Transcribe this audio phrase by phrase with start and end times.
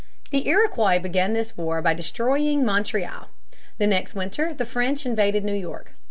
[0.31, 3.27] The Iroquois began this war by destroying Montreal.
[3.77, 5.91] The next winter the French invaded New York.